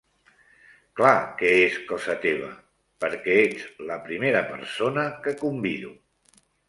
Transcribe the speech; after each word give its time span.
Clar 1.01 1.17
que 1.41 1.51
és 1.65 1.75
cosa 1.91 2.15
teva, 2.23 2.49
perquè 3.05 3.35
ets 3.43 3.67
la 3.91 3.99
primera 4.09 4.43
persona 4.49 5.05
que 5.27 5.35
convido. 5.43 5.93